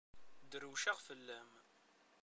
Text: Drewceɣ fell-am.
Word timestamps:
Drewceɣ 0.51 0.97
fell-am. 1.07 1.51